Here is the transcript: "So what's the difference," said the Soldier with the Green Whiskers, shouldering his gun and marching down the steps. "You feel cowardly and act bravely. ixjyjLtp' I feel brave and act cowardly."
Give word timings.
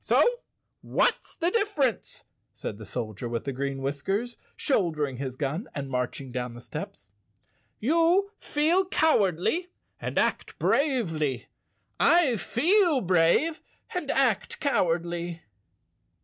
"So 0.03 0.23
what's 0.81 1.35
the 1.35 1.51
difference," 1.51 2.25
said 2.55 2.79
the 2.79 2.87
Soldier 2.87 3.29
with 3.29 3.43
the 3.43 3.51
Green 3.51 3.83
Whiskers, 3.83 4.39
shouldering 4.57 5.17
his 5.17 5.35
gun 5.35 5.67
and 5.75 5.91
marching 5.91 6.31
down 6.31 6.55
the 6.55 6.59
steps. 6.61 7.11
"You 7.79 8.31
feel 8.39 8.87
cowardly 8.87 9.67
and 9.99 10.17
act 10.17 10.57
bravely. 10.57 11.49
ixjyjLtp' 11.99 11.99
I 12.33 12.37
feel 12.37 13.01
brave 13.01 13.61
and 13.93 14.09
act 14.09 14.59
cowardly." 14.59 15.43